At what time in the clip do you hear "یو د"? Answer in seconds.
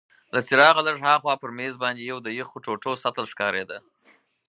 2.11-2.27